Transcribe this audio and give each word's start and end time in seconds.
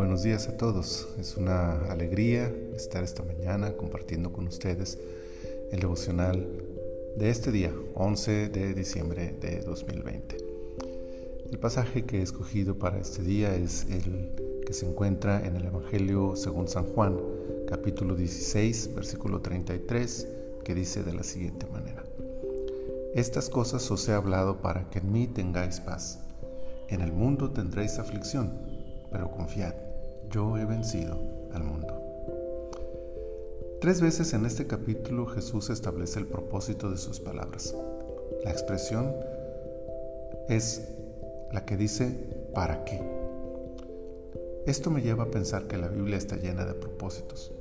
Buenos 0.00 0.22
días 0.22 0.48
a 0.48 0.56
todos. 0.56 1.08
Es 1.18 1.36
una 1.36 1.74
alegría 1.90 2.50
estar 2.74 3.04
esta 3.04 3.22
mañana 3.22 3.74
compartiendo 3.74 4.32
con 4.32 4.46
ustedes 4.46 4.98
el 5.70 5.78
devocional 5.78 6.48
de 7.16 7.28
este 7.28 7.52
día, 7.52 7.70
11 7.96 8.48
de 8.48 8.72
diciembre 8.72 9.34
de 9.38 9.60
2020. 9.60 10.38
El 11.50 11.58
pasaje 11.58 12.06
que 12.06 12.20
he 12.20 12.22
escogido 12.22 12.78
para 12.78 12.96
este 12.98 13.22
día 13.22 13.54
es 13.54 13.88
el 13.90 14.62
que 14.66 14.72
se 14.72 14.86
encuentra 14.86 15.46
en 15.46 15.56
el 15.56 15.66
Evangelio 15.66 16.34
según 16.34 16.66
San 16.66 16.86
Juan, 16.86 17.18
capítulo 17.68 18.16
16, 18.16 18.94
versículo 18.94 19.42
33, 19.42 20.28
que 20.64 20.74
dice 20.74 21.02
de 21.02 21.12
la 21.12 21.24
siguiente 21.24 21.66
manera. 21.66 22.04
Estas 23.14 23.50
cosas 23.50 23.88
os 23.90 24.08
he 24.08 24.14
hablado 24.14 24.62
para 24.62 24.88
que 24.88 25.00
en 25.00 25.12
mí 25.12 25.26
tengáis 25.26 25.78
paz. 25.78 26.20
En 26.88 27.02
el 27.02 27.12
mundo 27.12 27.50
tendréis 27.50 27.98
aflicción, 27.98 28.50
pero 29.12 29.30
confiad 29.30 29.89
yo 30.30 30.56
he 30.56 30.64
vencido 30.64 31.18
al 31.52 31.64
mundo. 31.64 32.00
Tres 33.80 34.00
veces 34.00 34.32
en 34.32 34.46
este 34.46 34.66
capítulo 34.66 35.26
Jesús 35.26 35.70
establece 35.70 36.20
el 36.20 36.26
propósito 36.26 36.90
de 36.90 36.98
sus 36.98 37.18
palabras. 37.18 37.74
La 38.44 38.50
expresión 38.50 39.14
es 40.48 40.88
la 41.52 41.64
que 41.64 41.76
dice 41.76 42.10
¿para 42.54 42.84
qué? 42.84 43.00
Esto 44.66 44.90
me 44.90 45.02
lleva 45.02 45.24
a 45.24 45.30
pensar 45.30 45.66
que 45.66 45.78
la 45.78 45.88
Biblia 45.88 46.18
está 46.18 46.36
llena 46.36 46.64
de 46.64 46.74
propósitos. 46.74 47.52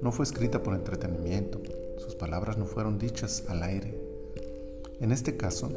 No 0.00 0.12
fue 0.12 0.24
escrita 0.24 0.62
por 0.62 0.74
entretenimiento, 0.74 1.60
sus 1.98 2.14
palabras 2.14 2.56
no 2.56 2.66
fueron 2.66 2.98
dichas 2.98 3.44
al 3.48 3.62
aire. 3.62 3.98
En 5.00 5.12
este 5.12 5.36
caso, 5.36 5.70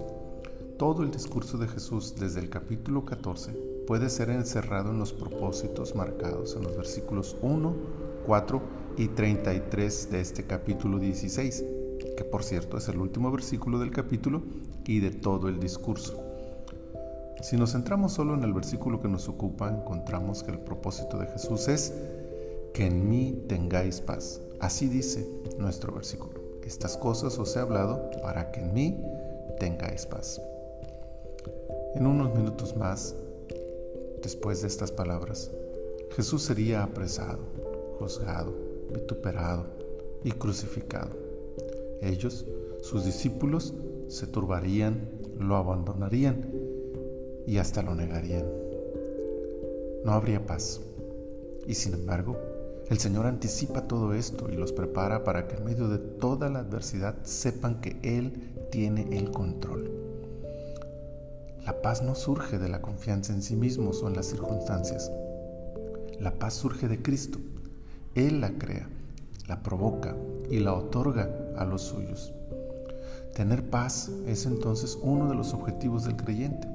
todo 0.78 1.02
el 1.02 1.12
discurso 1.12 1.58
de 1.58 1.68
Jesús 1.68 2.16
desde 2.20 2.40
el 2.40 2.50
capítulo 2.50 3.04
14 3.04 3.52
puede 3.88 4.10
ser 4.10 4.30
encerrado 4.30 4.92
en 4.92 5.00
los 5.00 5.12
propósitos 5.12 5.96
marcados 5.96 6.56
en 6.56 6.64
los 6.64 6.78
versículos 6.78 7.36
1, 7.42 7.74
4 8.26 8.62
y 8.98 9.08
33 9.08 10.12
de 10.12 10.22
este 10.22 10.46
capítulo 10.46 11.00
16, 11.00 11.64
que 12.16 12.24
por 12.24 12.44
cierto 12.44 12.78
es 12.78 12.88
el 12.90 13.00
último 13.00 13.32
versículo 13.32 13.80
del 13.80 13.92
capítulo 13.92 14.44
y 14.86 15.00
de 15.00 15.10
todo 15.12 15.50
el 15.50 15.60
discurso. 15.60 16.24
Si 17.42 17.58
nos 17.58 17.72
centramos 17.72 18.14
solo 18.14 18.36
en 18.36 18.44
el 18.44 18.54
versículo 18.54 19.02
que 19.02 19.08
nos 19.08 19.28
ocupa, 19.30 19.70
encontramos 19.70 20.44
que 20.44 20.52
el 20.52 20.60
propósito 20.60 21.18
de 21.18 21.28
Jesús 21.28 21.68
es 21.68 21.94
que 22.74 22.86
en 22.86 23.10
mí 23.10 23.44
tengáis 23.48 24.02
paz. 24.02 24.42
Así 24.60 24.88
dice 24.88 25.28
nuestro 25.58 25.94
versículo. 25.94 26.40
Estas 26.64 26.98
cosas 26.98 27.38
os 27.40 27.56
he 27.56 27.60
hablado 27.60 28.12
para 28.22 28.52
que 28.52 28.60
en 28.60 28.74
mí 28.74 29.02
tengáis 29.60 30.06
paz. 30.06 30.42
En 31.98 32.06
unos 32.06 32.34
minutos 32.36 32.78
más 32.78 33.16
Después 34.22 34.62
de 34.62 34.68
estas 34.68 34.92
palabras, 34.92 35.52
Jesús 36.12 36.44
sería 36.44 36.84
apresado, 36.84 37.40
juzgado, 37.98 38.54
vituperado 38.94 39.66
y 40.24 40.32
crucificado. 40.32 41.12
Ellos, 42.02 42.46
sus 42.82 43.06
discípulos, 43.06 43.74
se 44.10 44.28
turbarían, 44.28 45.10
lo 45.40 45.56
abandonarían 45.56 46.52
y 47.48 47.58
hasta 47.58 47.82
lo 47.82 47.96
negarían. 47.96 48.46
No 50.04 50.12
habría 50.12 50.46
paz. 50.46 50.82
Y 51.66 51.74
sin 51.74 51.94
embargo, 51.94 52.38
el 52.90 53.00
Señor 53.00 53.26
anticipa 53.26 53.88
todo 53.88 54.14
esto 54.14 54.50
y 54.52 54.56
los 54.56 54.72
prepara 54.72 55.24
para 55.24 55.48
que 55.48 55.56
en 55.56 55.66
medio 55.66 55.88
de 55.88 55.98
toda 55.98 56.50
la 56.50 56.60
adversidad 56.60 57.16
sepan 57.24 57.82
que 57.82 57.98
Él 58.04 58.34
tiene 58.72 59.18
el 59.18 59.32
control. 59.32 59.97
La 61.68 61.82
paz 61.82 62.02
no 62.02 62.16
surge 62.16 62.60
de 62.60 62.70
la 62.70 62.82
confianza 62.82 63.34
en 63.34 63.42
sí 63.42 63.58
mismos 63.58 64.02
o 64.02 64.08
en 64.08 64.16
las 64.16 64.28
circunstancias. 64.28 65.12
La 66.18 66.32
paz 66.32 66.54
surge 66.54 66.88
de 66.88 67.02
Cristo. 67.02 67.40
Él 68.16 68.40
la 68.40 68.52
crea, 68.52 68.88
la 69.50 69.64
provoca 69.64 70.16
y 70.50 70.60
la 70.60 70.74
otorga 70.74 71.30
a 71.58 71.66
los 71.66 71.82
suyos. 71.82 72.32
Tener 73.36 73.70
paz 73.70 74.10
es 74.26 74.46
entonces 74.46 74.98
uno 75.02 75.28
de 75.28 75.36
los 75.36 75.54
objetivos 75.54 76.06
del 76.06 76.16
creyente. 76.16 76.70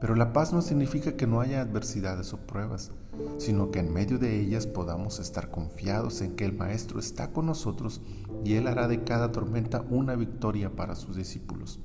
Pero 0.00 0.14
la 0.14 0.32
paz 0.32 0.52
no 0.52 0.62
significa 0.62 1.16
que 1.16 1.26
no 1.26 1.40
haya 1.40 1.60
adversidades 1.60 2.32
o 2.32 2.36
pruebas, 2.36 2.92
sino 3.38 3.72
que 3.72 3.80
en 3.80 3.92
medio 3.92 4.20
de 4.20 4.38
ellas 4.38 4.68
podamos 4.68 5.18
estar 5.18 5.50
confiados 5.50 6.20
en 6.20 6.36
que 6.36 6.44
el 6.44 6.52
Maestro 6.52 7.00
está 7.00 7.32
con 7.32 7.46
nosotros 7.46 8.00
y 8.44 8.54
Él 8.54 8.68
hará 8.68 8.86
de 8.86 9.02
cada 9.02 9.32
tormenta 9.32 9.84
una 9.90 10.14
victoria 10.14 10.70
para 10.70 10.94
sus 10.94 11.16
discípulos. 11.16 11.80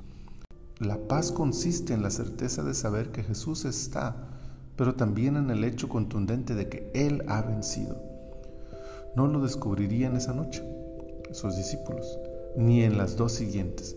La 0.80 0.97
paz 0.97 1.31
consiste 1.31 1.94
en 1.94 2.03
la 2.03 2.09
certeza 2.09 2.62
de 2.62 2.74
saber 2.74 3.12
que 3.12 3.24
Jesús 3.24 3.63
está, 3.63 4.16
pero 4.75 4.96
también 4.96 5.38
en 5.38 5.50
el 5.50 5.63
hecho 5.63 5.88
contundente 5.88 6.53
de 6.53 6.68
que 6.68 6.91
Él 6.94 7.24
ha 7.28 7.41
vencido. 7.41 7.96
No 9.16 9.28
lo 9.28 9.41
descubrirían 9.41 10.18
esa 10.18 10.34
noche 10.34 10.63
sus 11.31 11.56
discípulos, 11.56 12.19
ni 12.56 12.84
en 12.84 12.97
las 12.97 13.16
dos 13.16 13.31
siguientes. 13.31 13.96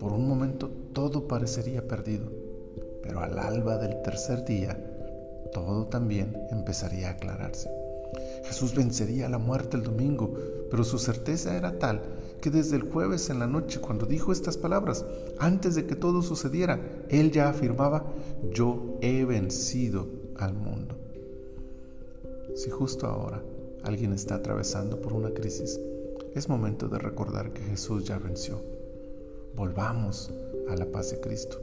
Por 0.00 0.12
un 0.12 0.28
momento 0.28 0.68
todo 0.92 1.28
parecería 1.28 1.86
perdido, 1.86 2.30
pero 3.02 3.20
al 3.20 3.38
alba 3.38 3.78
del 3.78 4.02
tercer 4.02 4.44
día 4.44 4.76
todo 5.52 5.86
también 5.86 6.36
empezaría 6.50 7.08
a 7.08 7.12
aclararse. 7.12 7.70
Jesús 8.44 8.74
vencería 8.74 9.28
la 9.28 9.38
muerte 9.38 9.76
el 9.76 9.82
domingo, 9.82 10.34
pero 10.70 10.84
su 10.84 10.98
certeza 10.98 11.56
era 11.56 11.78
tal 11.78 12.02
que 12.40 12.50
desde 12.50 12.76
el 12.76 12.82
jueves 12.82 13.30
en 13.30 13.38
la 13.38 13.46
noche, 13.46 13.80
cuando 13.80 14.06
dijo 14.06 14.32
estas 14.32 14.56
palabras, 14.56 15.04
antes 15.38 15.74
de 15.74 15.86
que 15.86 15.96
todo 15.96 16.22
sucediera, 16.22 16.80
él 17.08 17.32
ya 17.32 17.48
afirmaba, 17.48 18.04
yo 18.52 18.98
he 19.00 19.24
vencido 19.24 20.06
al 20.36 20.54
mundo. 20.54 20.96
Si 22.54 22.70
justo 22.70 23.06
ahora 23.06 23.42
alguien 23.82 24.12
está 24.12 24.36
atravesando 24.36 25.00
por 25.00 25.12
una 25.12 25.30
crisis, 25.30 25.80
es 26.34 26.48
momento 26.48 26.88
de 26.88 26.98
recordar 26.98 27.52
que 27.52 27.62
Jesús 27.62 28.04
ya 28.04 28.18
venció. 28.18 28.62
Volvamos 29.54 30.30
a 30.68 30.76
la 30.76 30.86
paz 30.86 31.10
de 31.10 31.20
Cristo. 31.20 31.58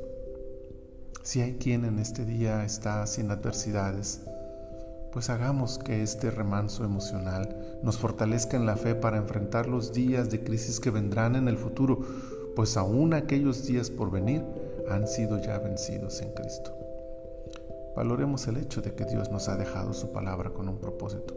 Si 1.22 1.42
hay 1.42 1.54
quien 1.54 1.86
en 1.86 2.00
este 2.00 2.26
día 2.26 2.66
está 2.66 3.06
sin 3.08 3.32
adversidades, 3.32 4.22
pues 5.14 5.30
hagamos 5.30 5.78
que 5.78 6.02
este 6.02 6.32
remanso 6.32 6.84
emocional 6.84 7.80
nos 7.84 8.00
fortalezca 8.00 8.58
en 8.58 8.66
la 8.66 8.76
fe 8.76 8.96
para 8.96 9.18
enfrentar 9.18 9.68
los 9.68 9.94
días 9.94 10.32
de 10.32 10.44
crisis 10.44 10.80
que 10.80 10.90
vendrán 10.90 11.36
en 11.36 11.48
el 11.48 11.58
futuro, 11.58 12.00
pues 12.56 12.78
aún 12.78 13.14
aquellos 13.14 13.68
días 13.68 13.92
por 13.92 14.10
venir 14.10 14.44
han 14.90 15.08
sido 15.08 15.40
ya 15.40 15.60
vencidos 15.60 16.20
en 16.22 16.34
Cristo. 16.34 16.76
Valoremos 17.96 18.48
el 18.48 18.58
hecho 18.58 18.82
de 18.82 18.96
que 18.96 19.06
Dios 19.06 19.30
nos 19.30 19.50
ha 19.50 19.56
dejado 19.56 19.94
su 19.94 20.12
palabra 20.12 20.50
con 20.50 20.68
un 20.68 20.80
propósito. 20.80 21.36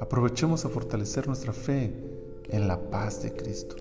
Aprovechemos 0.00 0.64
a 0.64 0.70
fortalecer 0.70 1.26
nuestra 1.26 1.52
fe 1.52 1.92
en 2.48 2.68
la 2.68 2.78
paz 2.90 3.22
de 3.22 3.34
Cristo. 3.34 3.76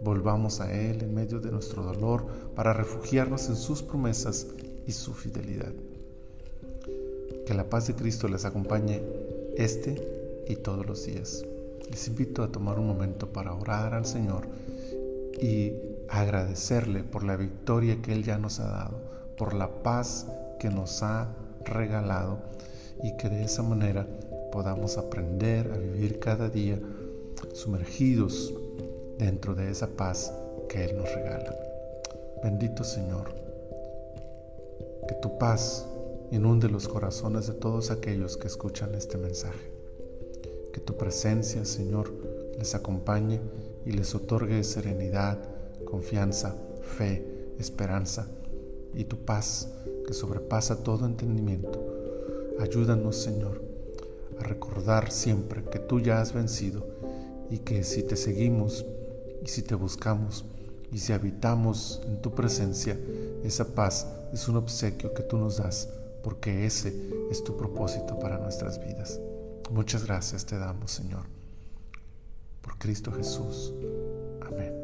Volvamos 0.00 0.62
a 0.62 0.72
Él 0.72 1.02
en 1.02 1.14
medio 1.14 1.38
de 1.38 1.52
nuestro 1.52 1.82
dolor 1.82 2.26
para 2.54 2.72
refugiarnos 2.72 3.50
en 3.50 3.56
sus 3.56 3.82
promesas 3.82 4.46
y 4.86 4.92
su 4.92 5.12
fidelidad. 5.12 5.72
Que 7.46 7.54
la 7.54 7.70
paz 7.70 7.86
de 7.86 7.94
Cristo 7.94 8.28
les 8.28 8.44
acompañe 8.44 9.02
este 9.56 10.44
y 10.48 10.56
todos 10.56 10.84
los 10.84 11.06
días. 11.06 11.44
Les 11.90 12.08
invito 12.08 12.42
a 12.42 12.50
tomar 12.50 12.78
un 12.78 12.86
momento 12.86 13.32
para 13.32 13.54
orar 13.54 13.94
al 13.94 14.04
Señor 14.04 14.48
y 15.40 15.72
agradecerle 16.08 17.04
por 17.04 17.22
la 17.22 17.36
victoria 17.36 18.02
que 18.02 18.12
Él 18.12 18.24
ya 18.24 18.38
nos 18.38 18.60
ha 18.60 18.66
dado, 18.66 18.98
por 19.36 19.54
la 19.54 19.82
paz 19.82 20.26
que 20.58 20.70
nos 20.70 21.02
ha 21.02 21.28
regalado 21.64 22.38
y 23.02 23.16
que 23.16 23.28
de 23.28 23.44
esa 23.44 23.62
manera 23.62 24.06
podamos 24.50 24.98
aprender 24.98 25.70
a 25.72 25.78
vivir 25.78 26.18
cada 26.18 26.48
día 26.48 26.78
sumergidos 27.52 28.52
dentro 29.18 29.54
de 29.54 29.70
esa 29.70 29.86
paz 29.86 30.32
que 30.68 30.84
Él 30.84 30.96
nos 30.96 31.12
regala. 31.14 31.54
Bendito 32.42 32.84
Señor, 32.84 33.34
que 35.08 35.14
tu 35.14 35.38
paz 35.38 35.86
inunde 36.30 36.68
los 36.68 36.88
corazones 36.88 37.46
de 37.46 37.54
todos 37.54 37.90
aquellos 37.90 38.36
que 38.36 38.48
escuchan 38.48 38.94
este 38.94 39.18
mensaje. 39.18 39.72
Que 40.72 40.80
tu 40.80 40.96
presencia, 40.96 41.64
Señor, 41.64 42.12
les 42.58 42.74
acompañe 42.74 43.40
y 43.84 43.92
les 43.92 44.14
otorgue 44.14 44.64
serenidad, 44.64 45.38
confianza, 45.84 46.56
fe, 46.96 47.54
esperanza 47.58 48.28
y 48.94 49.04
tu 49.04 49.18
paz 49.24 49.68
que 50.06 50.12
sobrepasa 50.12 50.82
todo 50.82 51.06
entendimiento. 51.06 51.84
Ayúdanos, 52.58 53.16
Señor, 53.16 53.62
a 54.40 54.42
recordar 54.42 55.10
siempre 55.10 55.64
que 55.64 55.78
tú 55.78 56.00
ya 56.00 56.20
has 56.20 56.32
vencido 56.32 56.86
y 57.50 57.58
que 57.58 57.84
si 57.84 58.02
te 58.02 58.16
seguimos 58.16 58.84
y 59.42 59.48
si 59.48 59.62
te 59.62 59.74
buscamos 59.74 60.44
y 60.92 60.98
si 60.98 61.12
habitamos 61.12 62.00
en 62.06 62.20
tu 62.20 62.34
presencia, 62.34 62.98
esa 63.44 63.74
paz 63.74 64.06
es 64.32 64.48
un 64.48 64.56
obsequio 64.56 65.14
que 65.14 65.22
tú 65.22 65.36
nos 65.36 65.58
das 65.58 65.88
porque 66.26 66.66
ese 66.66 66.92
es 67.30 67.44
tu 67.44 67.56
propósito 67.56 68.18
para 68.18 68.36
nuestras 68.36 68.84
vidas. 68.84 69.20
Muchas 69.70 70.06
gracias 70.06 70.44
te 70.44 70.58
damos, 70.58 70.90
Señor, 70.90 71.22
por 72.62 72.76
Cristo 72.78 73.12
Jesús. 73.12 73.72
Amén. 74.44 74.74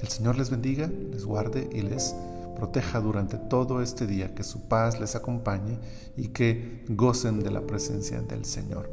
El 0.00 0.06
Señor 0.06 0.38
les 0.38 0.50
bendiga, 0.50 0.86
les 0.86 1.24
guarde 1.24 1.68
y 1.72 1.82
les 1.82 2.14
proteja 2.54 3.00
durante 3.00 3.36
todo 3.36 3.82
este 3.82 4.06
día, 4.06 4.32
que 4.32 4.44
su 4.44 4.68
paz 4.68 5.00
les 5.00 5.16
acompañe 5.16 5.80
y 6.16 6.28
que 6.28 6.84
gocen 6.90 7.40
de 7.40 7.50
la 7.50 7.66
presencia 7.66 8.22
del 8.22 8.44
Señor. 8.44 8.88